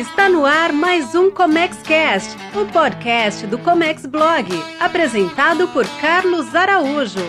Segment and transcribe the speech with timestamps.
[0.00, 4.48] Está no ar mais um Comex Cast, o podcast do Comex Blog,
[4.80, 7.20] apresentado por Carlos Araújo.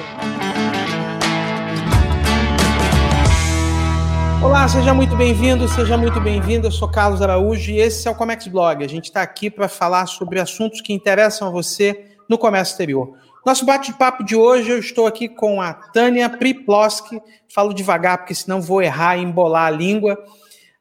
[4.41, 6.67] Olá, seja muito bem-vindo, seja muito bem-vinda.
[6.67, 8.85] Eu sou Carlos Araújo e esse é o Comex Blog.
[8.85, 13.17] A gente está aqui para falar sobre assuntos que interessam a você no comércio exterior.
[13.45, 17.21] Nosso bate-papo de hoje, eu estou aqui com a Tânia Priploski.
[17.53, 20.17] Falo devagar, porque senão vou errar e embolar a língua.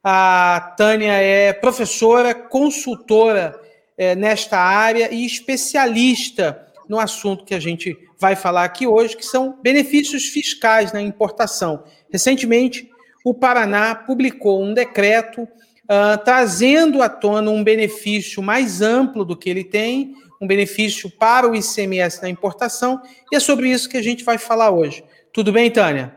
[0.03, 3.59] A Tânia é professora, consultora
[3.97, 9.25] é, nesta área e especialista no assunto que a gente vai falar aqui hoje, que
[9.25, 11.83] são benefícios fiscais na importação.
[12.11, 12.89] Recentemente,
[13.23, 19.49] o Paraná publicou um decreto uh, trazendo à tona um benefício mais amplo do que
[19.49, 24.03] ele tem, um benefício para o ICMS na importação, e é sobre isso que a
[24.03, 25.03] gente vai falar hoje.
[25.31, 26.15] Tudo bem, Tânia?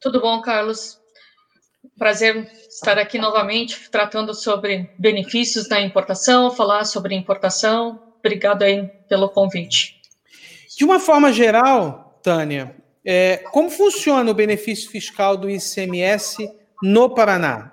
[0.00, 1.00] Tudo bom, Carlos.
[1.98, 8.00] Prazer estar aqui novamente tratando sobre benefícios da importação, falar sobre importação.
[8.18, 9.96] Obrigado aí pelo convite.
[10.76, 16.50] De uma forma geral, Tânia, é, como funciona o benefício fiscal do ICMS
[16.82, 17.72] no Paraná?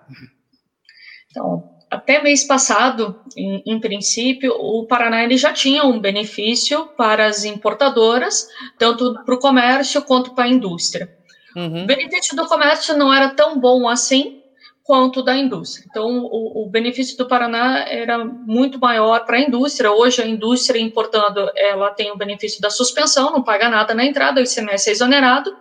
[1.29, 7.25] Então, até mês passado, em, em, princípio, o Paraná ele já tinha um benefício para
[7.25, 8.47] as importadoras,
[8.79, 11.13] tanto para o comércio quanto para a indústria.
[11.55, 11.83] Uhum.
[11.83, 14.41] O benefício do comércio não era tão bom assim
[14.83, 15.85] quanto da indústria.
[15.89, 19.91] Então, o, o benefício do Paraná era muito maior para a indústria.
[19.91, 24.41] Hoje, a indústria importando, ela tem o benefício da suspensão, não paga nada na entrada,
[24.41, 25.55] o ICMS é exonerado,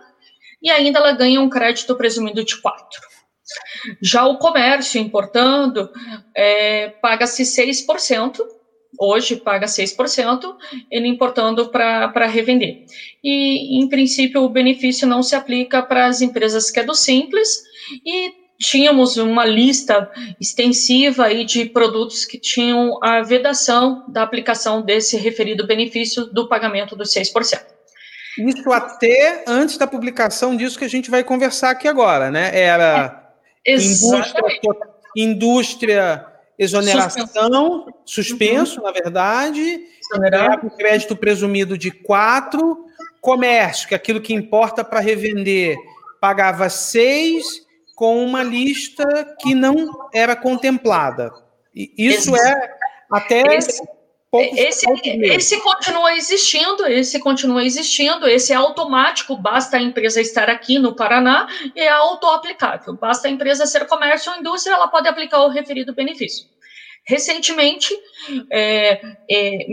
[0.61, 3.01] e ainda ela ganha um crédito presumido de 4.
[4.01, 5.89] Já o comércio importando
[6.35, 8.39] é, paga-se 6%,
[8.99, 10.55] hoje paga 6%,
[10.89, 12.85] ele importando para revender.
[13.23, 17.63] E, em princípio, o benefício não se aplica para as empresas que é do Simples,
[18.05, 25.17] e tínhamos uma lista extensiva aí de produtos que tinham a vedação da aplicação desse
[25.17, 27.61] referido benefício do pagamento dos 6%.
[28.39, 32.49] Isso até antes da publicação disso que a gente vai conversar aqui agora, né?
[32.53, 33.21] Era
[33.65, 34.43] Indústria,
[35.15, 36.25] indústria
[36.57, 38.85] exoneração, suspenso, suspenso uhum.
[38.85, 39.81] na verdade,
[40.61, 42.85] com crédito presumido de 4,
[43.21, 45.77] comércio, que é aquilo que importa para revender,
[46.19, 47.63] pagava 6,
[47.95, 51.31] com uma lista que não era contemplada.
[51.73, 52.57] E isso Exato.
[52.57, 52.75] é
[53.09, 53.81] até Esse
[54.33, 60.19] poucos, esse, poucos esse continua existindo, esse continua existindo, esse é automático, basta a empresa
[60.19, 62.95] estar aqui no Paraná e é auto-aplicável.
[62.95, 66.47] Basta a empresa ser comércio ou indústria, ela pode aplicar o referido benefício.
[67.05, 67.95] Recentemente,
[68.51, 68.99] é,
[69.29, 69.67] é,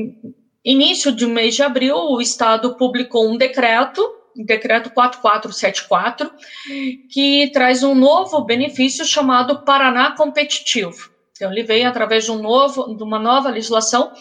[0.63, 4.07] início de mês de abril, o Estado publicou um decreto
[4.37, 6.31] decreto 4474,
[7.11, 11.11] que traz um novo benefício chamado Paraná Competitivo.
[11.41, 14.13] Então, ele vem através de, um novo, de uma nova legislação.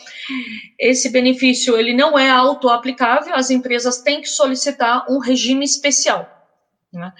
[0.79, 6.25] Esse benefício ele não é auto-aplicável, as empresas têm que solicitar um regime especial.
[6.93, 7.11] Né?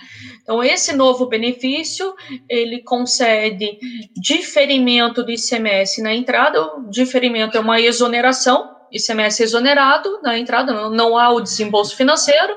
[0.42, 2.16] Então, esse novo benefício,
[2.48, 3.78] ele concede
[4.16, 10.90] diferimento do ICMS na entrada, o diferimento é uma exoneração, ICMS exonerado na entrada, não,
[10.90, 12.56] não há o desembolso financeiro,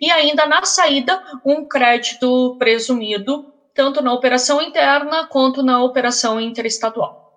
[0.00, 7.32] e ainda na saída, um crédito presumido tanto na operação interna quanto na operação interestadual.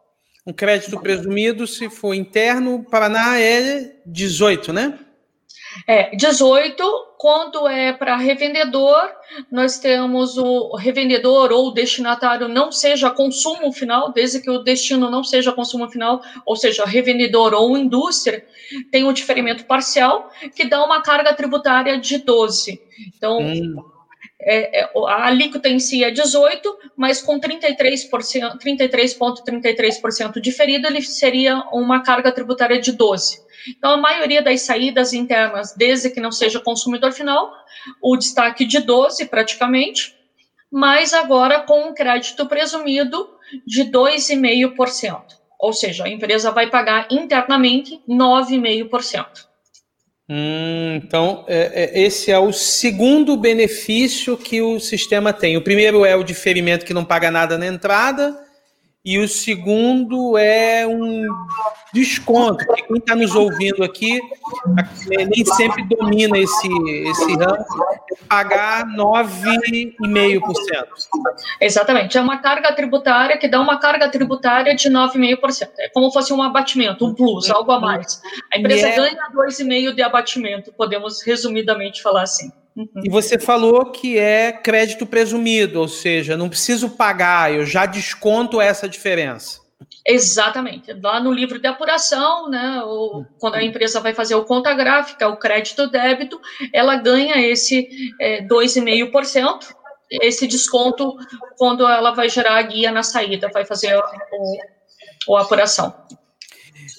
[0.46, 5.00] Um crédito presumido, se for interno, Paraná é 18, né?
[5.88, 6.84] É, 18,
[7.18, 9.10] quando é para revendedor,
[9.50, 15.10] nós temos o revendedor ou o destinatário não seja consumo final, desde que o destino
[15.10, 18.46] não seja consumo final, ou seja, revendedor ou indústria,
[18.92, 22.82] tem um diferimento parcial que dá uma carga tributária de 12.
[23.16, 23.93] Então, hum
[24.46, 31.60] é, é, a alíquota em si é 18, mas com 33%, 33,33% diferido, ele seria
[31.72, 33.42] uma carga tributária de 12.
[33.70, 37.54] Então, a maioria das saídas internas, desde que não seja consumidor final,
[38.02, 40.16] o destaque de 12 praticamente,
[40.72, 43.30] mas agora com um crédito presumido
[43.66, 45.22] de 2,5%.
[45.60, 49.53] Ou seja, a empresa vai pagar internamente 9,5%.
[50.30, 55.58] Hum, então, é, é, esse é o segundo benefício que o sistema tem.
[55.58, 58.34] O primeiro é o diferimento que não paga nada na entrada,
[59.06, 61.28] e o segundo é um
[61.94, 62.66] desconto.
[62.74, 64.22] Quem está nos ouvindo aqui
[65.10, 66.68] nem sempre domina esse,
[67.10, 70.42] esse ramo, é pagar 9,5%.
[71.60, 72.18] Exatamente.
[72.18, 75.70] É uma carga tributária que dá uma carga tributária de 9,5%.
[75.80, 78.22] É como fosse um abatimento, um plus, algo a mais.
[78.54, 78.96] A empresa é...
[78.96, 82.50] ganha 2,5% de abatimento, podemos resumidamente falar assim.
[83.04, 88.60] E você falou que é crédito presumido, ou seja, não preciso pagar, eu já desconto
[88.60, 89.62] essa diferença.
[90.06, 90.92] Exatamente.
[90.94, 95.28] Lá no livro de apuração, né, o, quando a empresa vai fazer o conta gráfica,
[95.28, 96.40] o crédito débito,
[96.74, 97.88] ela ganha esse
[98.20, 99.74] é, 2,5%,
[100.22, 101.16] esse desconto
[101.58, 103.98] quando ela vai gerar a guia na saída, vai fazer
[105.28, 105.94] o, a apuração.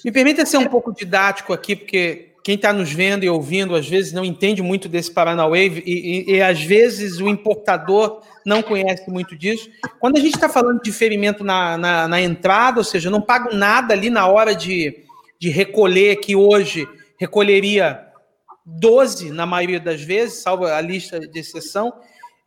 [0.03, 3.89] Me permita ser um pouco didático aqui, porque quem está nos vendo e ouvindo, às
[3.89, 9.09] vezes, não entende muito desse Paranauê e, e, e às vezes o importador não conhece
[9.09, 9.67] muito disso.
[9.99, 13.19] Quando a gente está falando de ferimento na, na, na, entrada, ou seja, eu não
[13.19, 14.95] pago nada ali na hora de,
[15.39, 16.87] de recolher, que hoje
[17.17, 17.99] recolheria
[18.63, 21.91] 12 na maioria das vezes, salvo a lista de exceção,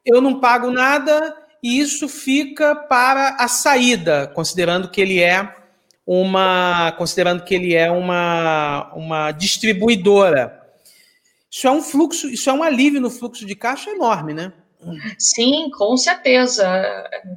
[0.07, 5.58] eu não pago nada e isso fica para a saída, considerando que ele é
[6.11, 10.59] uma considerando que ele é uma, uma distribuidora.
[11.51, 14.51] Isso é um fluxo, isso é um alívio no fluxo de caixa enorme, né?
[15.19, 16.67] Sim, com certeza.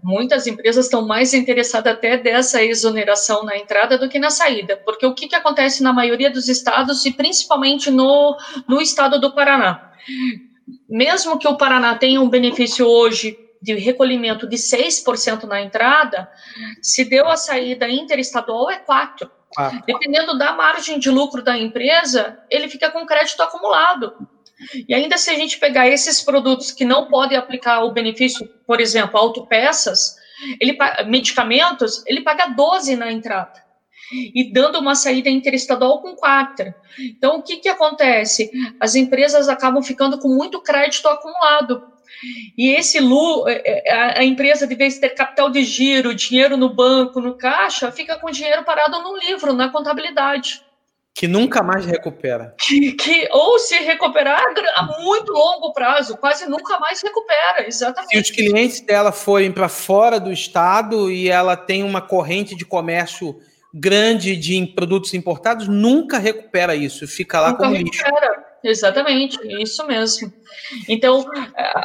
[0.01, 5.05] Muitas empresas estão mais interessadas até dessa exoneração na entrada do que na saída, porque
[5.05, 8.37] o que, que acontece na maioria dos estados e principalmente no,
[8.69, 9.91] no estado do Paraná?
[10.87, 16.29] Mesmo que o Paraná tenha um benefício hoje de recolhimento de 6% na entrada,
[16.81, 19.29] se deu a saída interestadual é 4%.
[19.57, 19.81] Ah.
[19.85, 24.13] Dependendo da margem de lucro da empresa, ele fica com crédito acumulado.
[24.87, 28.79] E ainda se a gente pegar esses produtos que não podem aplicar o benefício, por
[28.79, 30.15] exemplo, autopeças,
[30.59, 33.61] ele, medicamentos, ele paga 12 na entrada.
[34.13, 36.73] E dando uma saída interestadual com 4.
[36.99, 38.51] Então, o que, que acontece?
[38.79, 41.90] As empresas acabam ficando com muito crédito acumulado.
[42.57, 46.69] E esse lu, é, é, a empresa, de vez ter capital de giro, dinheiro no
[46.69, 50.61] banco, no caixa, fica com dinheiro parado no livro, na contabilidade.
[51.13, 52.55] Que nunca mais recupera.
[52.57, 54.41] Que, que, ou se recuperar
[54.75, 58.11] a muito longo prazo, quase nunca mais recupera, exatamente.
[58.11, 62.63] Se os clientes dela forem para fora do estado e ela tem uma corrente de
[62.63, 63.37] comércio
[63.73, 68.27] grande de produtos importados, nunca recupera isso, fica lá nunca como recupera.
[68.27, 68.51] lixo.
[68.63, 70.31] Exatamente, isso mesmo.
[70.87, 71.25] Então,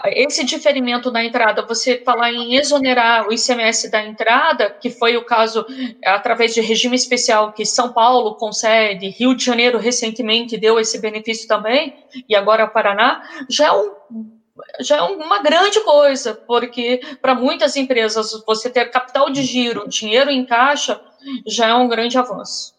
[0.06, 5.24] esse diferimento na entrada, você falar em exonerar o ICMS da entrada, que foi o
[5.24, 5.64] caso
[6.04, 11.48] através de regime especial que São Paulo concede, Rio de Janeiro recentemente deu esse benefício
[11.48, 11.96] também,
[12.28, 14.36] e agora Paraná, já é um
[14.80, 20.30] já é uma grande coisa, porque para muitas empresas você ter capital de giro, dinheiro
[20.30, 21.00] em caixa,
[21.46, 22.76] já é um grande avanço.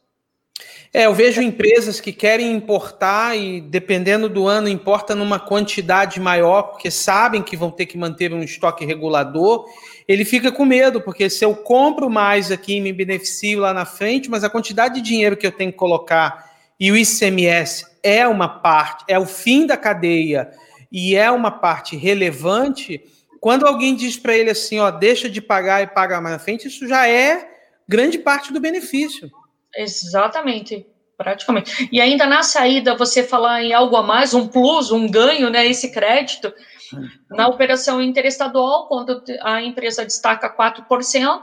[0.93, 6.63] É, eu vejo empresas que querem importar e, dependendo do ano, importa numa quantidade maior,
[6.63, 9.65] porque sabem que vão ter que manter um estoque regulador.
[10.07, 14.29] Ele fica com medo, porque se eu compro mais aqui, me beneficio lá na frente,
[14.29, 18.47] mas a quantidade de dinheiro que eu tenho que colocar e o ICMS é uma
[18.47, 20.49] parte, é o fim da cadeia
[20.91, 23.03] e é uma parte relevante.
[23.41, 26.67] Quando alguém diz para ele assim, ó, deixa de pagar e paga mais na frente,
[26.67, 27.56] isso já é
[27.87, 29.29] grande parte do benefício.
[29.75, 30.85] Exatamente,
[31.17, 31.89] praticamente.
[31.91, 35.65] E ainda na saída, você falar em algo a mais, um plus, um ganho, né,
[35.65, 36.53] esse crédito,
[37.29, 41.41] na operação interestadual, quando a empresa destaca 4%,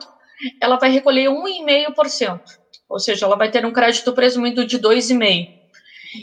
[0.60, 2.40] ela vai recolher 1,5%,
[2.88, 5.64] ou seja, ela vai ter um crédito presumido de 2,5%.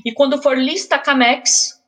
[0.06, 1.82] E quando for lista Camex,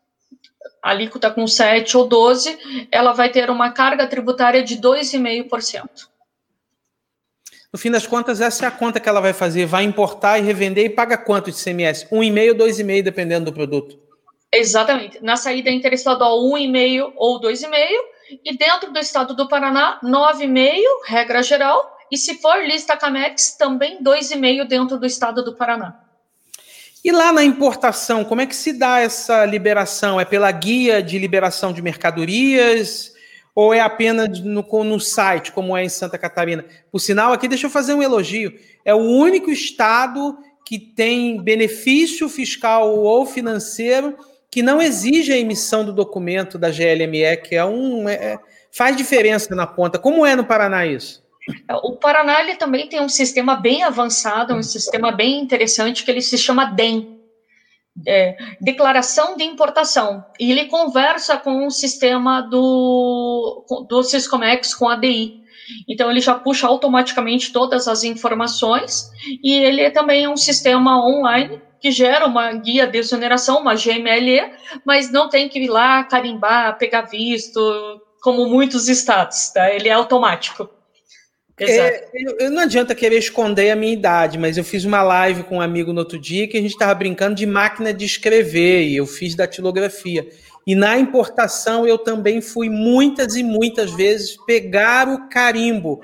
[0.82, 6.13] alíquota com 7 ou 12, ela vai ter uma carga tributária de 2,5%.
[7.74, 9.66] No fim das contas, essa é a conta que ela vai fazer.
[9.66, 12.06] Vai importar e revender e paga quanto de CMS?
[12.12, 13.98] 1,5 ou 2,5, dependendo do produto.
[14.52, 15.18] Exatamente.
[15.24, 17.72] Na saída interestadual, 1,5 ou 2,5.
[18.46, 21.98] E dentro do estado do Paraná, 9,5, regra geral.
[22.12, 26.00] E se for lista Camex, também 2,5 dentro do estado do Paraná.
[27.04, 30.22] E lá na importação, como é que se dá essa liberação?
[30.22, 33.13] É pela guia de liberação de mercadorias?
[33.56, 36.66] Ou é apenas no, no site, como é em Santa Catarina?
[36.92, 38.54] Por sinal, aqui deixa eu fazer um elogio.
[38.84, 44.18] É o único estado que tem benefício fiscal ou financeiro
[44.50, 48.08] que não exige a emissão do documento da GLME, que é um.
[48.08, 48.40] É, é,
[48.72, 49.98] faz diferença na ponta.
[49.98, 51.24] Como é no Paraná isso?
[51.84, 56.22] O Paraná ele também tem um sistema bem avançado, um sistema bem interessante que ele
[56.22, 57.20] se chama DEM,
[58.08, 64.96] é, declaração de importação e ele conversa com o sistema do, do Syscomex com a
[64.96, 65.44] DI.
[65.88, 69.10] Então ele já puxa automaticamente todas as informações
[69.44, 74.54] e ele também é um sistema online que gera uma guia de exoneração, uma GMLE,
[74.86, 77.60] mas não tem que ir lá carimbar, pegar visto,
[78.22, 79.70] como muitos estados, tá?
[79.70, 80.70] Ele é automático.
[81.60, 85.58] É, eu, não adianta querer esconder a minha idade, mas eu fiz uma live com
[85.58, 88.98] um amigo no outro dia que a gente estava brincando de máquina de escrever e
[88.98, 90.28] eu fiz datilografia.
[90.66, 96.02] E na importação eu também fui muitas e muitas vezes pegar o carimbo,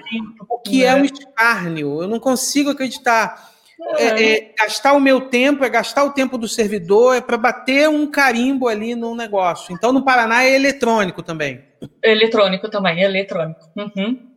[0.48, 2.02] o que é um escárnio.
[2.02, 3.50] Eu não consigo acreditar.
[3.98, 7.88] É, é, gastar o meu tempo, é gastar o tempo do servidor, é para bater
[7.88, 9.74] um carimbo ali no negócio.
[9.74, 11.64] Então, no Paraná é eletrônico também.
[12.04, 13.62] Eletrônico também, eletrônico.
[13.78, 14.29] Uhum.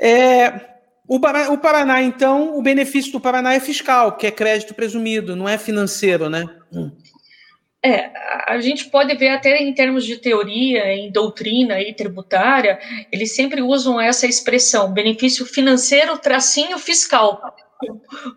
[0.00, 0.60] É,
[1.08, 5.36] o, Paraná, o Paraná, então, o benefício do Paraná é fiscal, que é crédito presumido,
[5.36, 6.44] não é financeiro, né?
[7.84, 8.10] É,
[8.48, 12.80] a gente pode ver até em termos de teoria, em doutrina e tributária,
[13.12, 17.40] eles sempre usam essa expressão, benefício financeiro tracinho fiscal,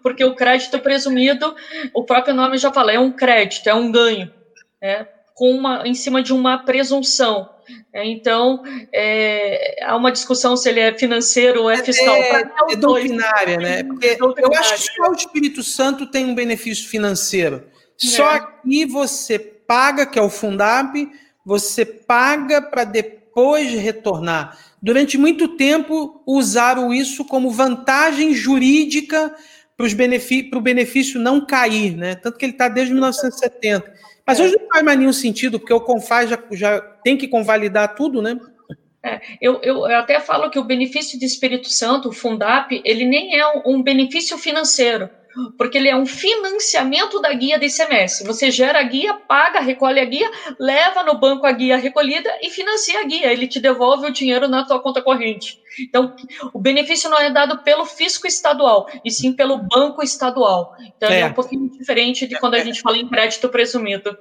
[0.03, 1.55] porque o crédito presumido,
[1.96, 4.31] o próprio nome já fala, é um crédito, é um ganho,
[4.79, 5.08] né,
[5.39, 7.50] com uma, em cima de uma presunção.
[7.93, 12.13] É, então, é, há uma discussão se ele é financeiro ou é, é fiscal.
[12.13, 13.84] É, é, é doutrinária, né?
[13.84, 17.63] Porque eu acho que só o Espírito Santo tem um benefício financeiro.
[17.96, 18.46] Só é.
[18.62, 21.10] que você paga, que é o Fundap,
[21.46, 24.58] você paga para depois retornar.
[24.81, 29.34] Durante muito tempo usaram isso como vantagem jurídica
[29.77, 29.88] para
[30.58, 32.15] o benefício não cair, né?
[32.15, 34.00] Tanto que ele está desde 1970.
[34.29, 34.43] Mas é.
[34.43, 38.21] hoje não faz mais nenhum sentido, porque o Confaz já, já tem que convalidar tudo,
[38.21, 38.39] né?
[39.03, 43.39] É, eu, eu, até falo que o benefício de Espírito Santo, o Fundap, ele nem
[43.39, 45.09] é um benefício financeiro
[45.58, 48.24] porque ele é um financiamento da guia de ICMS.
[48.25, 50.29] Você gera a guia, paga, recolhe a guia,
[50.60, 53.31] leva no banco a guia recolhida e financia a guia.
[53.31, 55.60] Ele te devolve o dinheiro na tua conta corrente.
[55.79, 56.15] Então,
[56.53, 60.75] o benefício não é dado pelo fisco estadual, e sim pelo banco estadual.
[60.96, 64.17] Então, é, é um pouquinho diferente de quando a gente fala em crédito presumido.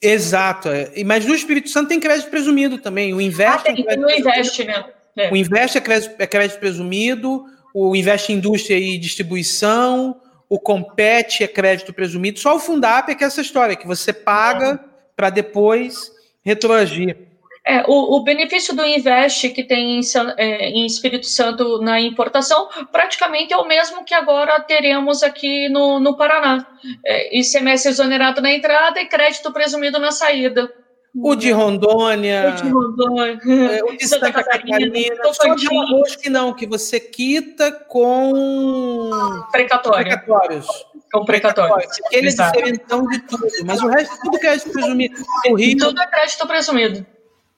[0.00, 0.68] Exato.
[0.68, 0.92] É.
[1.04, 3.12] Mas no Espírito Santo tem crédito presumido também.
[3.14, 3.52] O Invest.
[3.52, 4.84] Ah, tem, tem o Invest, né?
[5.16, 5.30] É.
[5.32, 7.44] O Invest é crédito, é crédito presumido,
[7.74, 13.22] o Invest Indústria e Distribuição, o compete é crédito presumido, só o Fundap é que
[13.22, 14.82] é essa história, que você paga
[15.14, 16.10] para depois
[16.42, 17.28] retroagir.
[17.66, 20.00] É, o, o, benefício do Invest que tem em,
[20.38, 26.00] é, em, Espírito Santo na importação praticamente é o mesmo que agora teremos aqui no,
[26.00, 26.66] no Paraná.
[27.04, 30.72] É, ICMS exonerado na entrada e crédito presumido na saída.
[31.22, 32.50] O de Rondônia.
[32.50, 33.40] O de Rondônia.
[33.46, 34.78] É, o de Santa, Santa Catarina.
[34.78, 39.10] Catarina só de Alagoas que não, que você quita com.
[39.50, 40.04] Precatório.
[40.04, 40.66] Precatórios.
[41.12, 41.98] Com precatórios.
[42.06, 43.46] Aquele é diferentão de tudo.
[43.64, 45.14] Mas o resto tudo crédito presumido.
[45.48, 45.78] O Rio...
[45.78, 47.06] Tudo é crédito presumido.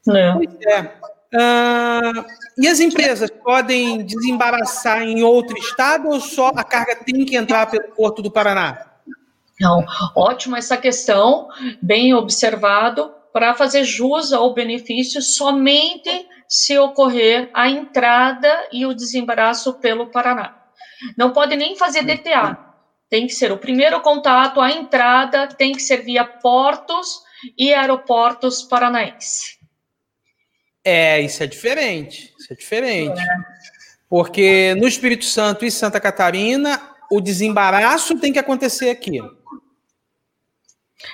[0.08, 0.32] É.
[0.32, 1.00] Pois é.
[1.32, 2.24] Uh,
[2.58, 7.70] e as empresas podem desembaraçar em outro estado ou só a carga tem que entrar
[7.70, 8.86] pelo Porto do Paraná?
[9.60, 9.84] Não,
[10.16, 11.48] ótima essa questão,
[11.80, 19.74] bem observado para fazer jus ao benefício somente se ocorrer a entrada e o desembaraço
[19.74, 20.56] pelo Paraná.
[21.16, 22.58] Não pode nem fazer DTA.
[23.08, 27.22] Tem que ser o primeiro contato, a entrada tem que ser via portos
[27.56, 29.58] e aeroportos paranaenses.
[30.84, 32.34] É, isso é diferente.
[32.38, 33.20] Isso é diferente.
[33.20, 33.26] É.
[34.08, 39.20] Porque no Espírito Santo e Santa Catarina, o desembaraço tem que acontecer aqui.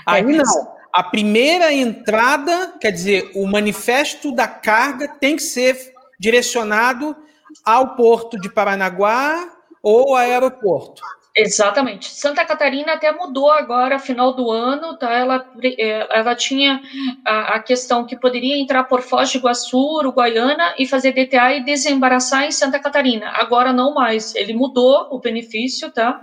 [0.06, 5.92] Aí é, não a primeira entrada, quer dizer, o manifesto da carga tem que ser
[6.18, 7.14] direcionado
[7.62, 9.46] ao porto de Paranaguá
[9.82, 11.02] ou aeroporto.
[11.38, 12.10] Exatamente.
[12.12, 15.12] Santa Catarina até mudou agora, final do ano, tá?
[15.12, 15.46] Ela,
[15.78, 16.80] é, ela tinha
[17.26, 21.64] a, a, questão que poderia entrar por Foz do Iguaçu, Uruguaiana e fazer DTA e
[21.64, 23.32] desembaraçar em Santa Catarina.
[23.34, 24.34] Agora não mais.
[24.34, 26.18] Ele mudou o benefício, tá?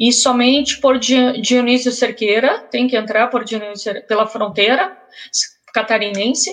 [0.00, 4.96] E somente por Dionísio Cerqueira tem que entrar por Dionísio, pela fronteira
[5.74, 6.50] catarinense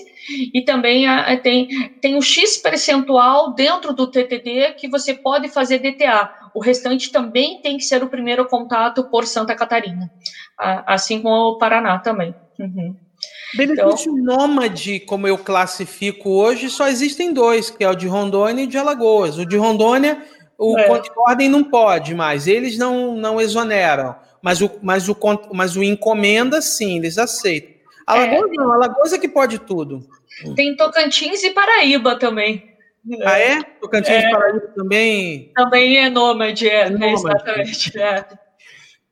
[0.54, 1.70] e também a, tem,
[2.02, 7.62] tem o X percentual dentro do TTD que você pode fazer DTA o restante também
[7.62, 10.12] tem que ser o primeiro contato por Santa Catarina,
[10.58, 12.36] assim como o Paraná também.
[12.60, 12.96] Uhum.
[13.56, 18.64] Benefício então, nômade, como eu classifico hoje, só existem dois, que é o de Rondônia
[18.64, 19.38] e de Alagoas.
[19.38, 20.24] O de Rondônia,
[20.58, 21.00] o é.
[21.00, 25.18] de ordem não pode mais, eles não, não exoneram, mas o, mas, o,
[25.54, 27.74] mas o encomenda, sim, eles aceitam.
[28.06, 28.56] Alagoas é.
[28.56, 30.06] não, Alagoas é que pode tudo.
[30.56, 32.73] Tem Tocantins e Paraíba também.
[33.26, 33.62] Ah, é?
[33.82, 35.52] Tocantins é, Paraíba também?
[35.56, 37.14] Também é nômade, é, é nômade.
[37.14, 38.00] exatamente.
[38.00, 38.26] É.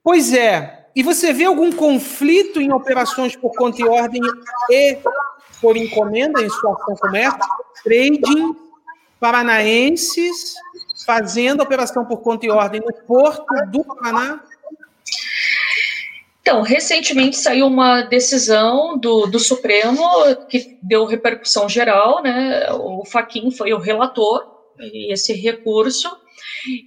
[0.03, 0.87] Pois é.
[0.95, 4.21] E você vê algum conflito em operações por conta e ordem
[4.69, 4.97] e
[5.61, 7.39] por encomenda em sua ação comércio?
[7.83, 8.55] Trading
[9.19, 10.55] paranaenses
[11.05, 14.43] fazendo operação por conta e ordem no Porto do Paraná?
[16.51, 20.03] Então, recentemente saiu uma decisão do, do Supremo
[20.49, 22.69] que deu repercussão geral, né?
[22.73, 26.11] O Faquin foi o relator esse recurso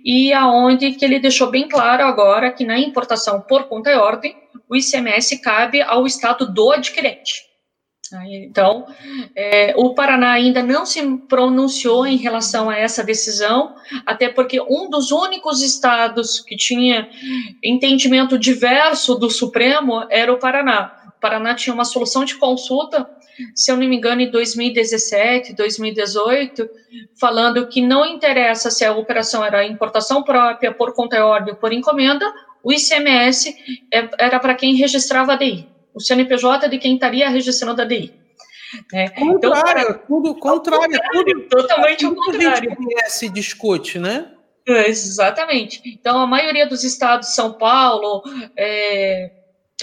[0.04, 4.36] e aonde que ele deixou bem claro agora que na importação por conta e ordem
[4.68, 7.53] o ICMS cabe ao estado do adquirente.
[8.12, 8.86] Então,
[9.34, 14.90] é, o Paraná ainda não se pronunciou em relação a essa decisão, até porque um
[14.90, 17.08] dos únicos estados que tinha
[17.62, 21.12] entendimento diverso do Supremo era o Paraná.
[21.16, 23.08] O Paraná tinha uma solução de consulta,
[23.54, 26.68] se eu não me engano, em 2017, 2018,
[27.18, 31.58] falando que não interessa se a operação era importação própria, por conta e ordem ou
[31.58, 32.30] por encomenda,
[32.62, 33.54] o ICMS
[33.92, 38.12] é, era para quem registrava a DI o CNPJ de quem estaria registrando a DI.
[38.92, 42.72] É, contrário, então, tudo contrário, tudo, totalmente o contrário.
[42.72, 44.32] A gente se discute, né?
[44.66, 45.82] Exatamente.
[45.86, 48.22] Então, a maioria dos estados, São Paulo,
[48.56, 49.30] é,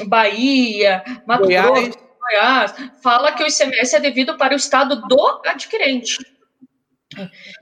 [0.07, 1.47] Bahia, Mato.
[1.47, 6.17] Grosso, Goiás, fala que o ICMS é devido para o estado do adquirente.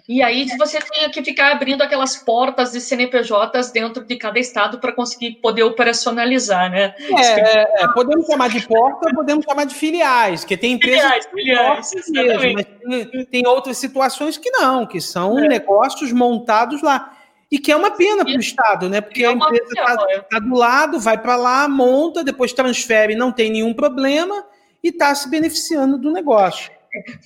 [0.08, 4.80] E aí você tem que ficar abrindo aquelas portas de CNPJs dentro de cada estado
[4.80, 6.94] para conseguir poder operacionalizar, né?
[7.00, 11.92] É, é, é, podemos chamar de porta, podemos chamar de filiais, que tem empresas filiais,
[12.06, 12.66] filiais mesmo, mas
[13.12, 15.48] tem, tem, outras situações que não, que são é.
[15.48, 17.16] negócios montados lá.
[17.52, 19.02] E que é uma pena para o Estado, né?
[19.02, 20.20] Porque é a empresa está é.
[20.20, 24.46] tá do lado, vai para lá, monta, depois transfere, não tem nenhum problema
[24.84, 26.72] e está se beneficiando do negócio.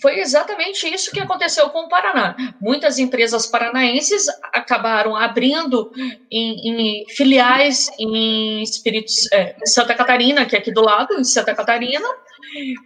[0.02, 2.36] Foi exatamente isso que aconteceu com o Paraná.
[2.60, 5.92] Muitas empresas paranaenses acabaram abrindo
[6.30, 11.56] em, em filiais em Espíritos, é, Santa Catarina, que é aqui do lado, em Santa
[11.56, 12.08] Catarina.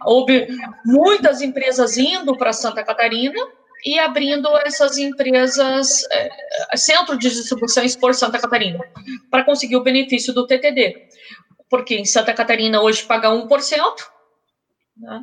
[0.04, 0.46] Houve
[0.84, 3.40] muitas empresas indo para Santa Catarina
[3.84, 8.80] e abrindo essas empresas, é, centro de distribuições por Santa Catarina,
[9.30, 11.08] para conseguir o benefício do TTD.
[11.68, 13.82] Porque em Santa Catarina hoje paga 1%,
[14.98, 15.22] né?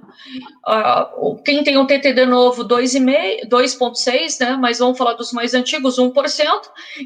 [0.66, 4.58] Uh, quem tem um TTD novo, 2,6, né?
[4.58, 6.12] mas vamos falar dos mais antigos, 1%,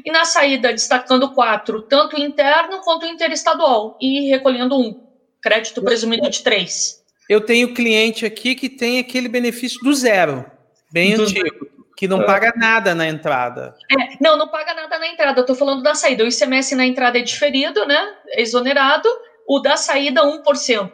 [0.04, 5.02] e na saída destacando 4, tanto interno quanto interestadual, e recolhendo 1,
[5.42, 7.00] crédito presumido de 3.
[7.28, 10.44] Eu tenho cliente aqui que tem aquele benefício do zero,
[10.92, 11.70] bem do antigo.
[11.96, 13.74] Que não paga nada na entrada.
[13.92, 15.38] É, não, não paga nada na entrada.
[15.38, 16.24] Eu estou falando da saída.
[16.24, 18.14] O ICMS na entrada é diferido, né?
[18.28, 19.06] É exonerado.
[19.46, 20.90] O da saída, 1%.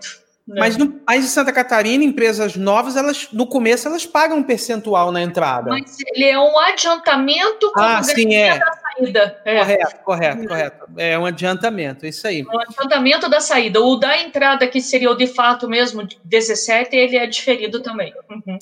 [0.48, 5.11] Mas no país de Santa Catarina, empresas novas, elas no começo elas pagam um percentual
[5.11, 5.70] na entrada.
[5.70, 8.56] Mas ele é um adiantamento ah, sim, é.
[8.56, 9.40] da saída.
[9.44, 9.59] É.
[9.59, 10.87] Correto, correto, correto.
[10.96, 12.44] É um adiantamento, é isso aí.
[12.44, 13.80] Um adiantamento da saída.
[13.80, 18.14] O da entrada, que seria o de fato mesmo, 17, ele é diferido também.
[18.30, 18.59] Uhum.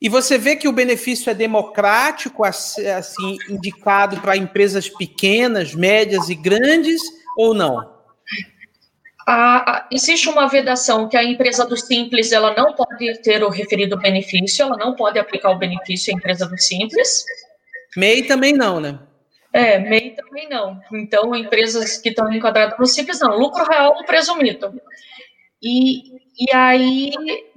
[0.00, 6.34] E você vê que o benefício é democrático, assim, indicado para empresas pequenas, médias e
[6.34, 7.00] grandes,
[7.38, 7.93] ou não?
[9.26, 13.48] A, a, existe uma vedação que a empresa do Simples ela não pode ter o
[13.48, 17.24] referido benefício, ela não pode aplicar o benefício à empresa do Simples.
[17.96, 18.98] MEI também não, né?
[19.52, 20.80] É, MEI também não.
[20.92, 23.38] Então, empresas que estão enquadradas no Simples, não.
[23.38, 24.74] Lucro real presumido.
[25.62, 26.02] E,
[26.38, 27.12] e aí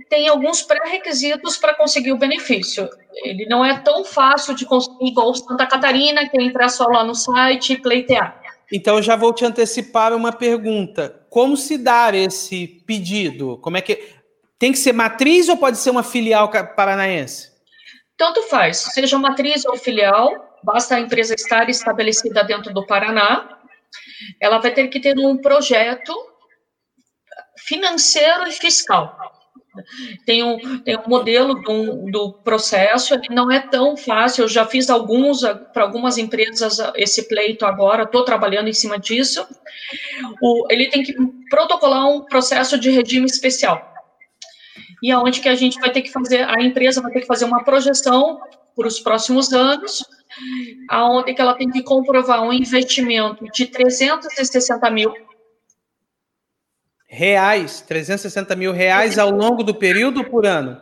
[0.10, 2.88] tem alguns pré-requisitos para conseguir o benefício.
[3.24, 6.86] Ele não é tão fácil de conseguir igual o Santa Catarina, que é entrar só
[6.86, 8.37] lá no site e pleitear.
[8.72, 11.26] Então, já vou te antecipar uma pergunta.
[11.30, 13.58] Como se dar esse pedido?
[13.60, 14.18] Como é que
[14.60, 17.52] tem que ser matriz ou pode ser uma filial paranaense?
[18.18, 23.60] Tanto faz, seja matriz ou filial, basta a empresa estar estabelecida dentro do Paraná.
[24.42, 26.14] Ela vai ter que ter um projeto
[27.58, 29.16] financeiro e fiscal.
[30.26, 34.66] Tem um, tem um modelo do, do processo, ele não é tão fácil, eu já
[34.66, 35.42] fiz alguns,
[35.74, 39.46] para algumas empresas, esse pleito agora, estou trabalhando em cima disso.
[40.42, 41.14] O, ele tem que
[41.50, 43.94] protocolar um processo de regime especial.
[45.02, 47.46] E aonde que a gente vai ter que fazer, a empresa vai ter que fazer
[47.46, 48.40] uma projeção
[48.76, 50.04] para os próximos anos,
[50.90, 55.14] aonde que ela tem que comprovar um investimento de 360 mil
[57.18, 60.80] reais, 360 mil reais ao longo do período por ano?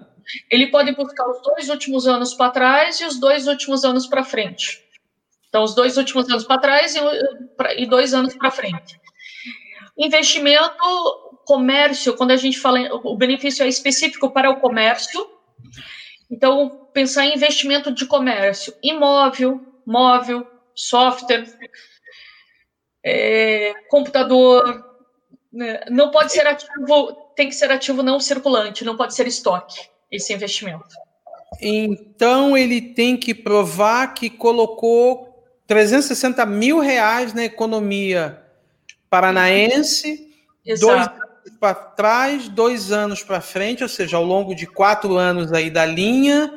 [0.52, 4.24] Ele pode buscar os dois últimos anos para trás e os dois últimos anos para
[4.24, 4.84] frente.
[5.48, 7.00] Então, os dois últimos anos para trás e,
[7.78, 9.00] e dois anos para frente.
[9.98, 10.84] Investimento,
[11.46, 15.26] comércio, quando a gente fala, o benefício é específico para o comércio.
[16.30, 20.46] Então, pensar em investimento de comércio, imóvel, móvel,
[20.76, 21.46] software,
[23.02, 24.95] é, computador,
[25.90, 30.34] não pode ser ativo, tem que ser ativo não circulante, não pode ser estoque, esse
[30.34, 30.86] investimento.
[31.62, 38.42] Então ele tem que provar que colocou 360 mil reais na economia
[39.10, 40.30] paranaense,
[40.66, 40.94] Exato.
[40.94, 45.54] dois anos para trás, dois anos para frente, ou seja, ao longo de quatro anos
[45.54, 46.54] aí da linha,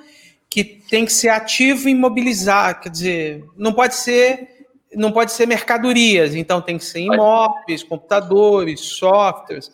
[0.51, 4.58] que tem que ser ativo e mobilizar, quer dizer, não pode ser
[4.95, 9.71] não pode ser mercadorias, então tem que ser imóveis, computadores, softwares.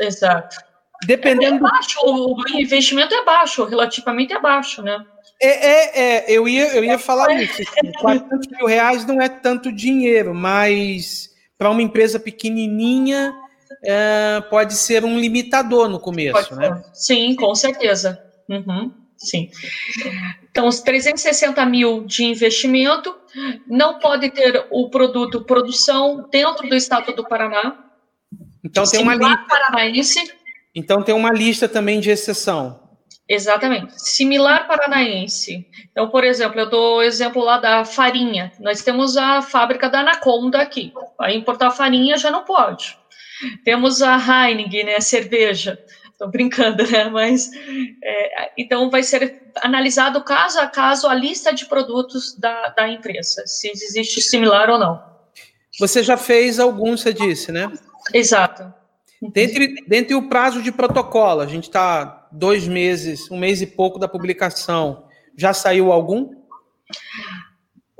[0.00, 0.56] Exato.
[1.04, 1.56] Dependendo.
[1.56, 5.04] É baixo, o investimento é baixo, relativamente é baixo, né?
[5.40, 7.62] É, é, é, eu, ia, eu ia falar isso.
[7.62, 13.32] Assim, 400 mil reais não é tanto dinheiro, mas para uma empresa pequenininha
[13.84, 16.82] é, pode ser um limitador no começo, né?
[16.92, 18.20] Sim, com certeza.
[18.48, 19.50] Uhum, sim.
[20.50, 23.14] Então, os 360 mil de investimento
[23.66, 27.84] não pode ter o produto produção dentro do estado do Paraná.
[28.64, 29.44] Então tem uma lista.
[29.48, 30.34] Paranaense.
[30.74, 32.88] Então tem uma lista também de exceção.
[33.28, 33.92] Exatamente.
[34.00, 35.66] Similar paranaense.
[35.90, 38.50] Então, por exemplo, eu dou o exemplo lá da farinha.
[38.58, 40.94] Nós temos a fábrica da Anaconda aqui.
[41.16, 42.96] Para importar farinha já não pode.
[43.64, 45.78] Temos a Heineken, né, a cerveja.
[46.18, 47.04] Estou brincando, né?
[47.08, 47.48] Mas
[48.02, 53.44] é, então vai ser analisado caso a caso a lista de produtos da, da empresa,
[53.46, 55.00] se existe similar ou não.
[55.78, 57.70] Você já fez alguns, você disse, né?
[58.12, 58.74] Exato.
[59.22, 63.96] Dentre, dentre o prazo de protocolo, a gente está dois meses, um mês e pouco
[63.96, 65.04] da publicação.
[65.36, 66.34] Já saiu algum?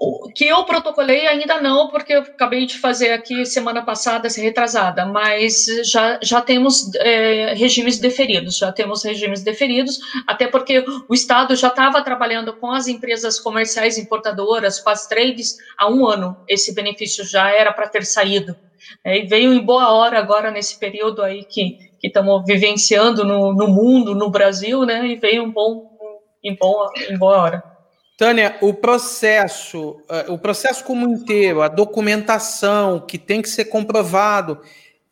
[0.00, 4.40] O que eu protocolei ainda não, porque eu acabei de fazer aqui semana passada, se
[4.40, 11.12] retrasada, mas já, já temos é, regimes deferidos, já temos regimes deferidos, até porque o
[11.12, 16.36] Estado já estava trabalhando com as empresas comerciais importadoras, as trades, há um ano.
[16.46, 18.56] Esse benefício já era para ter saído.
[19.04, 23.66] É, e veio em boa hora agora nesse período aí que estamos vivenciando no, no
[23.66, 25.08] mundo, no Brasil, né?
[25.08, 25.82] E veio um bom,
[26.42, 27.77] em, bom, em boa hora.
[28.18, 34.60] Tânia, o processo, eh, o processo como inteiro, a documentação que tem que ser comprovado,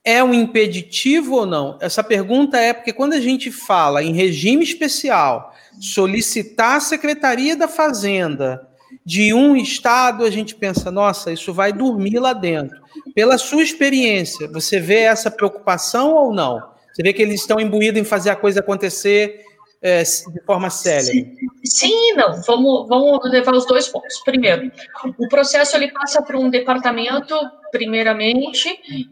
[0.04, 1.78] é um impeditivo ou não?
[1.80, 7.68] Essa pergunta é porque quando a gente fala em regime especial, solicitar a Secretaria da
[7.68, 8.66] Fazenda
[9.04, 12.76] de um estado, a gente pensa, nossa, isso vai dormir lá dentro.
[13.14, 16.60] Pela sua experiência, você vê essa preocupação ou não?
[16.92, 19.44] Você vê que eles estão imbuídos em fazer a coisa acontecer
[19.82, 20.70] é, de forma?
[20.70, 22.40] Sim, sim não.
[22.42, 24.18] Vamos, vamos levar os dois pontos.
[24.24, 24.70] Primeiro,
[25.18, 27.34] o processo ele passa por um departamento,
[27.70, 28.68] primeiramente,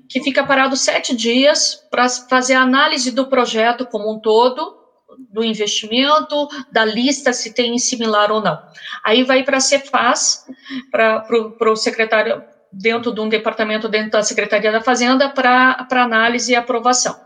[0.08, 4.84] que fica parado sete dias para fazer a análise do projeto como um todo,
[5.30, 8.60] do investimento, da lista se tem similar ou não.
[9.04, 10.44] Aí vai para a Cefaz,
[10.90, 11.26] para
[11.70, 17.16] o secretário dentro de um departamento dentro da Secretaria da Fazenda para análise e aprovação.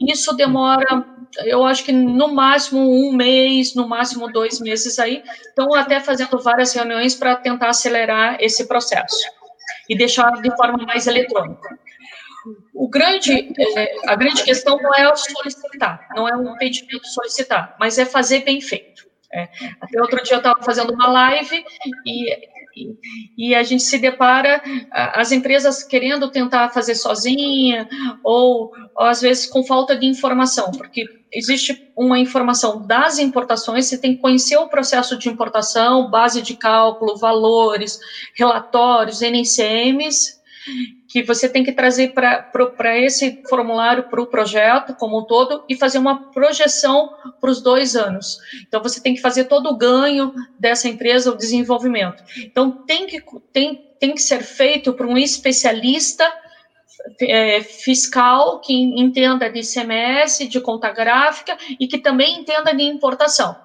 [0.00, 1.04] Isso demora,
[1.38, 5.22] eu acho que no máximo um mês, no máximo dois meses aí.
[5.48, 9.24] Estão até fazendo várias reuniões para tentar acelerar esse processo
[9.88, 11.78] e deixar de forma mais eletrônica.
[12.74, 17.98] O grande, é, a grande questão não é solicitar, não é um impedimento solicitar, mas
[17.98, 19.06] é fazer bem feito.
[19.32, 19.48] É.
[19.80, 21.64] Até outro dia eu estava fazendo uma live
[22.04, 22.51] e
[23.36, 27.88] e, a gente se depara, as empresas querendo tentar fazer sozinha,
[28.24, 33.98] ou, ou, às vezes com falta de informação, porque existe uma informação das importações, você
[33.98, 37.98] tem que conhecer o processo de importação, base de cálculo, valores,
[38.34, 40.40] relatórios, NCMs,
[41.12, 45.76] que você tem que trazer para esse formulário, para o projeto como um todo, e
[45.76, 48.38] fazer uma projeção para os dois anos.
[48.66, 52.24] Então, você tem que fazer todo o ganho dessa empresa, o desenvolvimento.
[52.38, 53.22] Então, tem que,
[53.52, 56.24] tem, tem que ser feito por um especialista
[57.20, 63.56] é, fiscal que entenda de ICMS, de conta gráfica e que também entenda de importação.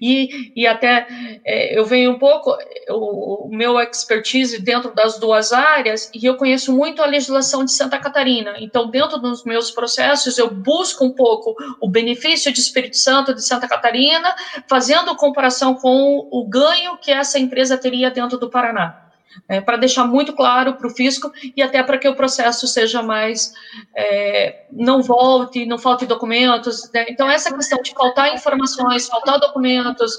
[0.00, 1.06] E, e até
[1.44, 2.56] é, eu venho um pouco,
[2.88, 7.72] o, o, meu expertise dentro das duas áreas, e eu conheço muito a legislação de
[7.72, 8.54] Santa Catarina.
[8.58, 13.44] Então, dentro dos meus processos, eu busco um pouco o benefício de Espírito Santo de
[13.44, 14.34] Santa Catarina,
[14.66, 19.07] fazendo comparação com o ganho que essa empresa teria dentro do Paraná
[19.48, 23.02] é, para deixar muito claro para o fisco e até para que o processo seja
[23.02, 23.52] mais
[23.96, 26.90] é, não volte, não falte documentos.
[26.92, 27.06] Né?
[27.08, 30.12] Então, essa questão de faltar informações, faltar documentos,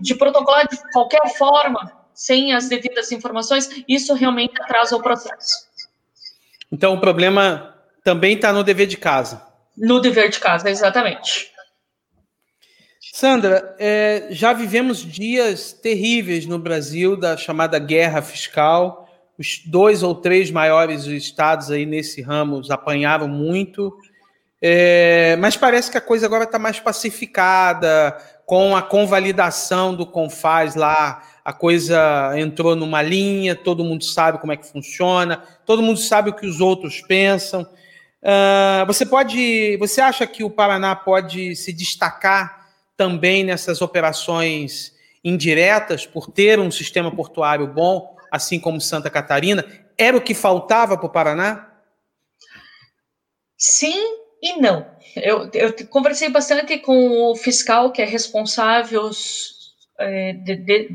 [0.00, 5.66] de protocolar de qualquer forma, sem as devidas informações, isso realmente atrasa o processo.
[6.70, 9.42] Então, o problema também está no dever de casa.
[9.76, 11.51] No dever de casa, exatamente.
[13.14, 19.06] Sandra, é, já vivemos dias terríveis no Brasil da chamada guerra fiscal.
[19.38, 23.94] Os dois ou três maiores estados aí nesse ramo apanharam muito.
[24.62, 30.74] É, mas parece que a coisa agora está mais pacificada, com a convalidação do Confaz
[30.74, 35.98] lá, a coisa entrou numa linha, todo mundo sabe como é que funciona, todo mundo
[35.98, 37.60] sabe o que os outros pensam.
[38.22, 42.61] Uh, você pode, você acha que o Paraná pode se destacar
[42.96, 44.92] também nessas operações
[45.24, 49.64] indiretas, por ter um sistema portuário bom, assim como Santa Catarina,
[49.96, 51.70] era o que faltava para o Paraná?
[53.56, 54.84] Sim e não.
[55.14, 59.10] Eu, eu conversei bastante com o fiscal que é responsável
[60.02, 60.88] é, de, de,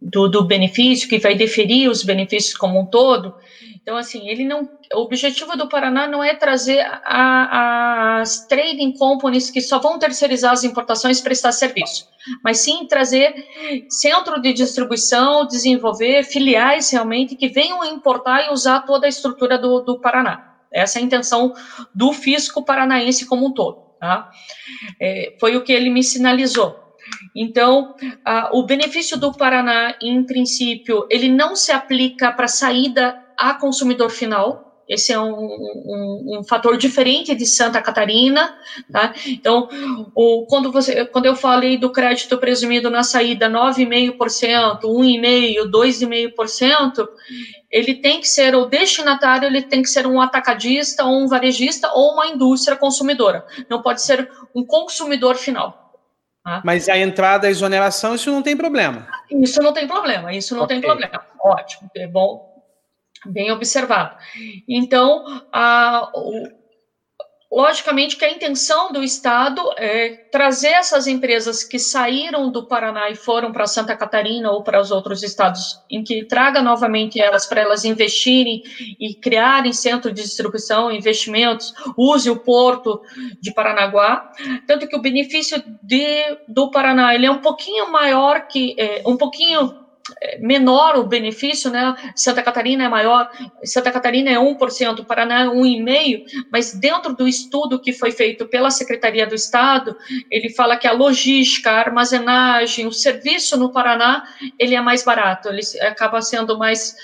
[0.00, 3.34] do, do, benefício, que vai deferir os benefícios como um todo.
[3.82, 4.68] Então, assim, ele não.
[4.94, 10.52] O objetivo do Paraná não é trazer a, as trading companies que só vão terceirizar
[10.52, 12.06] as importações e prestar serviço,
[12.44, 13.34] mas sim trazer
[13.88, 19.80] centro de distribuição, desenvolver filiais realmente que venham importar e usar toda a estrutura do,
[19.80, 20.52] do Paraná.
[20.72, 21.52] Essa é a intenção
[21.94, 23.92] do fisco paranaense como um todo.
[24.00, 24.30] Tá?
[25.00, 26.81] É, foi o que ele me sinalizou.
[27.34, 27.94] Então,
[28.52, 34.72] o benefício do Paraná, em princípio, ele não se aplica para saída a consumidor final,
[34.88, 38.54] esse é um, um, um, fator diferente de Santa Catarina,
[38.90, 39.14] tá?
[39.26, 39.68] Então,
[40.14, 47.08] o, quando, você, quando eu falei do crédito presumido na saída 9,5%, 1,5%, 2,5%,
[47.70, 51.90] ele tem que ser, o destinatário, ele tem que ser um atacadista, ou um varejista,
[51.94, 53.46] ou uma indústria consumidora.
[53.70, 55.81] Não pode ser um consumidor final.
[56.44, 56.60] Tá?
[56.64, 59.06] Mas a entrada, a exoneração, isso não tem problema.
[59.30, 60.80] Isso não tem problema, isso não okay.
[60.80, 61.24] tem problema.
[61.40, 62.52] Ótimo, é bom
[63.26, 64.16] Bem observado.
[64.68, 66.48] Então, a, o,
[67.52, 73.14] logicamente que a intenção do Estado é trazer essas empresas que saíram do Paraná e
[73.14, 77.60] foram para Santa Catarina ou para os outros estados, em que traga novamente elas para
[77.60, 78.62] elas investirem
[78.98, 83.02] e criarem centro de distribuição, investimentos, use o porto
[83.38, 84.32] de Paranaguá,
[84.66, 89.18] tanto que o benefício de, do Paraná ele é um pouquinho maior que é, um
[89.18, 89.81] pouquinho
[90.40, 91.94] menor o benefício, né?
[92.14, 93.30] Santa Catarina é maior,
[93.64, 98.70] Santa Catarina é 1%, Paraná é 1,5%, mas dentro do estudo que foi feito pela
[98.70, 99.96] Secretaria do Estado,
[100.30, 104.24] ele fala que a logística, a armazenagem, o serviço no Paraná,
[104.58, 106.94] ele é mais barato, ele acaba sendo mais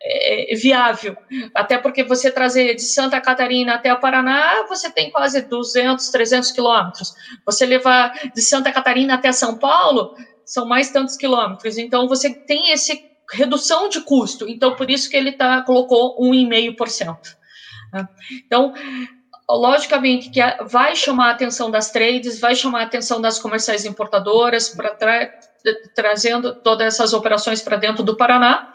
[0.00, 1.16] é, viável,
[1.54, 6.52] até porque você trazer de Santa Catarina até o Paraná, você tem quase 200, 300
[6.52, 7.14] quilômetros.
[7.44, 10.14] Você levar de Santa Catarina até São Paulo,
[10.48, 11.76] são mais tantos quilômetros.
[11.76, 14.48] Então, você tem esse redução de custo.
[14.48, 17.16] Então, por isso que ele tá, colocou 1,5%.
[17.92, 18.08] Né?
[18.46, 18.72] Então,
[19.48, 24.70] logicamente que vai chamar a atenção das trades, vai chamar a atenção das comerciais importadoras
[24.70, 25.30] para
[25.94, 28.72] trazendo todas essas operações para dentro do Paraná.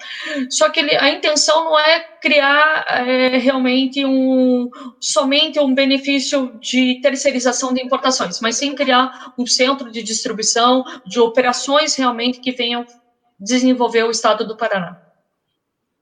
[0.49, 4.69] Só que a intenção não é criar é, realmente um
[4.99, 11.19] somente um benefício de terceirização de importações, mas sim criar um centro de distribuição de
[11.19, 12.85] operações realmente que venham
[13.39, 14.97] desenvolver o estado do Paraná.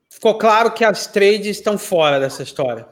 [0.09, 2.87] Ficou claro que as trades estão fora dessa história.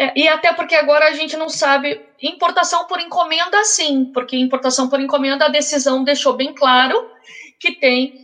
[0.00, 2.00] É, e até porque agora a gente não sabe.
[2.22, 6.96] Importação por encomenda, sim, porque importação por encomenda a decisão deixou bem claro
[7.58, 8.14] que tem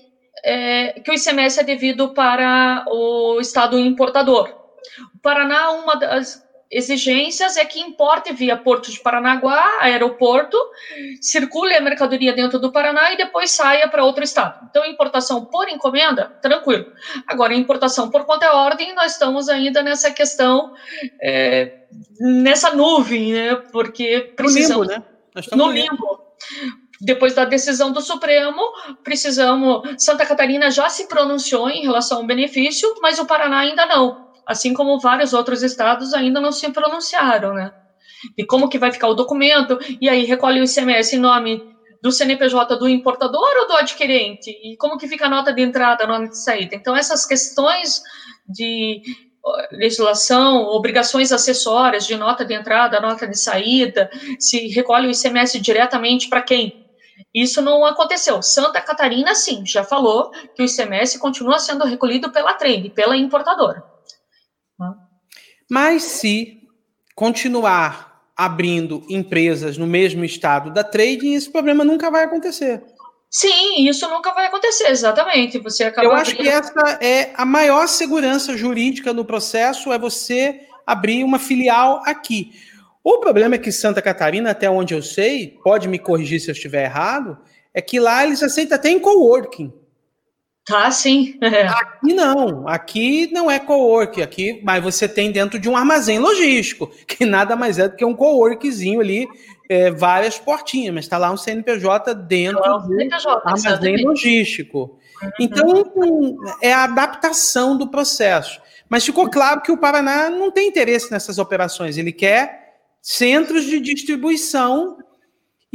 [0.43, 4.49] é, que o ICMS é devido para o estado importador.
[5.15, 10.59] O Paraná, uma das exigências é que importe via Porto de Paranaguá, aeroporto,
[11.21, 14.67] circule a mercadoria dentro do Paraná e depois saia para outro estado.
[14.69, 16.87] Então, importação por encomenda, tranquilo.
[17.27, 20.75] Agora, importação por conta é ordem, nós estamos ainda nessa questão,
[21.21, 21.85] é,
[22.21, 23.55] nessa nuvem, né?
[23.73, 24.89] Porque precisamos...
[24.89, 25.43] No limbo, né?
[25.53, 26.27] no limbo.
[27.01, 28.63] Depois da decisão do Supremo,
[29.05, 29.83] precisamos.
[29.99, 34.73] Santa Catarina já se pronunciou em relação ao benefício, mas o Paraná ainda não assim
[34.73, 37.71] como vários outros estados ainda não se pronunciaram, né?
[38.37, 39.79] E como que vai ficar o documento?
[40.01, 41.61] E aí recolhe o ICMS em nome
[42.03, 44.51] do CNPJ do importador ou do adquirente?
[44.51, 46.75] E como que fica a nota de entrada, a nota de saída?
[46.75, 48.01] Então, essas questões
[48.49, 49.01] de
[49.71, 56.29] legislação, obrigações acessórias de nota de entrada, nota de saída, se recolhe o ICMS diretamente
[56.29, 56.73] para quem?
[57.35, 58.43] Isso não aconteceu.
[58.43, 63.83] Santa Catarina, sim, já falou que o ICMS continua sendo recolhido pela trade, pela importadora.
[65.71, 66.63] Mas se
[67.15, 72.83] continuar abrindo empresas no mesmo estado da trading, esse problema nunca vai acontecer.
[73.31, 75.59] Sim, isso nunca vai acontecer, exatamente.
[75.59, 76.43] Você acaba Eu acho abrindo...
[76.43, 82.53] que essa é a maior segurança jurídica no processo, é você abrir uma filial aqui.
[83.03, 86.53] O problema é que Santa Catarina, até onde eu sei, pode me corrigir se eu
[86.53, 87.39] estiver errado,
[87.73, 89.73] é que lá eles aceitam até em coworking.
[90.67, 91.39] Tá, sim.
[91.71, 96.91] aqui não, aqui não é co-work, aqui, mas você tem dentro de um armazém logístico,
[97.07, 99.29] que nada mais é do que um co-workzinho ali,
[99.71, 104.05] é, várias portinhas, mas está lá um CNPJ dentro do CNPJ, armazém exatamente.
[104.05, 104.99] logístico.
[105.23, 105.31] Uhum.
[105.41, 108.61] Então, é a adaptação do processo.
[108.89, 112.67] Mas ficou claro que o Paraná não tem interesse nessas operações, ele quer
[113.01, 114.99] centros de distribuição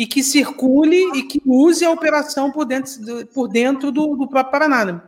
[0.02, 2.92] e que circule e que use a operação por dentro,
[3.28, 4.84] por dentro do, do próprio Paraná.
[4.84, 5.00] Né?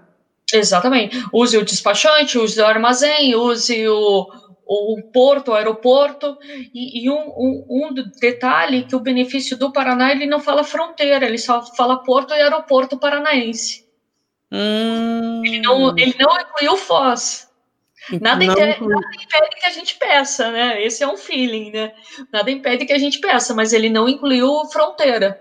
[0.54, 1.20] Exatamente.
[1.34, 4.28] Use o despachante, use o armazém, use o,
[4.64, 6.38] o porto, o aeroporto,
[6.72, 11.26] e, e um, um, um, detalhe que o benefício do Paraná, ele não fala fronteira,
[11.26, 13.88] ele só fala porto e aeroporto paranaense.
[14.52, 15.42] Hum.
[15.44, 17.50] Ele, não, ele não incluiu Foz.
[18.20, 18.54] Nada, não...
[18.54, 20.84] impede, nada, impede, que a gente peça, né?
[20.84, 21.94] Esse é um feeling, né?
[22.32, 25.40] Nada impede que a gente peça, mas ele não incluiu fronteira.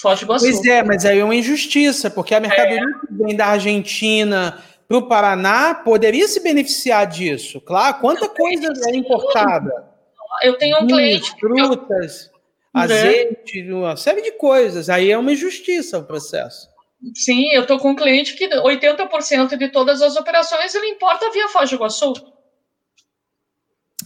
[0.00, 0.44] Foz do Iguaçu.
[0.44, 3.06] Pois é, mas aí é uma injustiça, porque a mercadoria é.
[3.06, 7.60] que vem da Argentina para o Paraná poderia se beneficiar disso.
[7.60, 9.86] Claro, quanta eu coisa é importada.
[10.42, 11.30] Eu tenho um cliente.
[11.38, 12.30] Frutas,
[12.74, 12.80] eu...
[12.80, 14.88] azeite, uma série de coisas.
[14.88, 16.68] Aí é uma injustiça o processo.
[17.14, 21.48] Sim, eu estou com um cliente que 80% de todas as operações ele importa via
[21.48, 22.12] Foz do Iguaçu.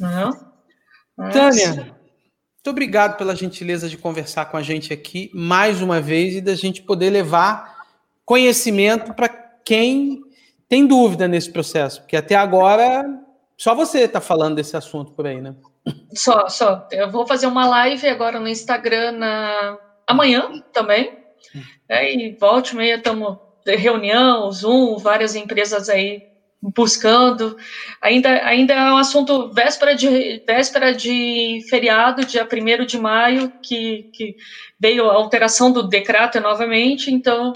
[0.00, 1.30] Uhum.
[1.30, 6.40] Tânia, muito obrigado pela gentileza de conversar com a gente aqui mais uma vez e
[6.40, 7.86] da gente poder levar
[8.24, 10.22] conhecimento para quem
[10.68, 13.04] tem dúvida nesse processo, porque até agora
[13.56, 15.54] só você está falando desse assunto por aí, né?
[16.14, 16.86] Só, só.
[16.90, 19.78] Eu vou fazer uma live agora no Instagram na...
[20.06, 21.21] amanhã também.
[21.88, 26.22] É, e volte meia estamos reunião, Zoom, várias empresas aí
[26.62, 27.56] buscando.
[28.00, 34.10] Ainda, ainda é um assunto véspera de, véspera de feriado, dia 1 de maio, que,
[34.14, 34.36] que
[34.78, 37.52] veio a alteração do decreto novamente, então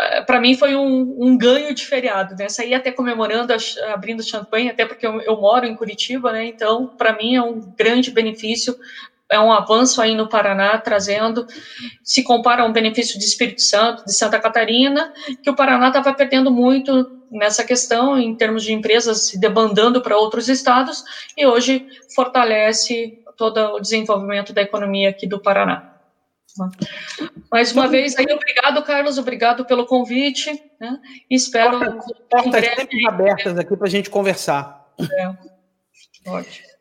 [0.00, 2.48] eh, para mim foi um, um, ganho de feriado, né?
[2.48, 3.52] Saí até comemorando,
[3.92, 6.46] abrindo champanhe, até porque eu, eu moro em Curitiba, né?
[6.46, 8.74] Então, para mim é um grande benefício,
[9.32, 11.46] é um avanço aí no Paraná, trazendo,
[12.04, 16.12] se compara a um benefício de Espírito Santo, de Santa Catarina, que o Paraná estava
[16.12, 21.02] perdendo muito nessa questão, em termos de empresas se debandando para outros estados,
[21.36, 25.90] e hoje fortalece todo o desenvolvimento da economia aqui do Paraná.
[27.50, 30.52] Mais uma vez, aí, obrigado, Carlos, obrigado pelo convite.
[30.78, 30.98] Né?
[31.30, 31.78] Espero.
[32.30, 34.92] Portas sempre abertas aqui para a gente conversar.
[35.00, 36.30] É.
[36.30, 36.71] Ótimo.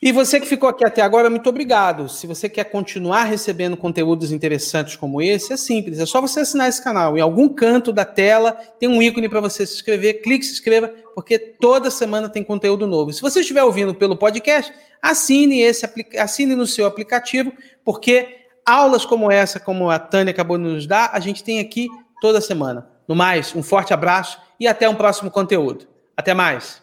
[0.00, 2.06] E você que ficou aqui até agora, muito obrigado.
[2.06, 6.68] Se você quer continuar recebendo conteúdos interessantes como esse, é simples, é só você assinar
[6.68, 7.16] esse canal.
[7.16, 10.92] Em algum canto da tela tem um ícone para você se inscrever, clique se inscreva,
[11.14, 13.10] porque toda semana tem conteúdo novo.
[13.10, 17.50] Se você estiver ouvindo pelo podcast, assine esse assine no seu aplicativo,
[17.82, 21.88] porque aulas como essa, como a Tânia acabou de nos dar, a gente tem aqui
[22.20, 22.86] toda semana.
[23.08, 25.86] No mais, um forte abraço e até um próximo conteúdo.
[26.14, 26.82] Até mais.